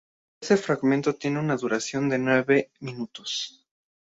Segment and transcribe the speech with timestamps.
[0.41, 3.67] Este fragmento tiene una duración de unos nueve minutos.